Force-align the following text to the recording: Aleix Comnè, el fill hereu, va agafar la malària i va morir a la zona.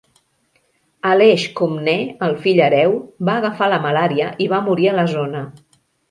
Aleix 1.09 1.43
Comnè, 1.59 1.93
el 2.27 2.33
fill 2.45 2.61
hereu, 2.67 2.95
va 3.29 3.35
agafar 3.41 3.67
la 3.73 3.77
malària 3.83 4.31
i 4.47 4.47
va 4.55 4.63
morir 4.71 4.89
a 4.93 4.95
la 5.01 5.05
zona. 5.13 5.43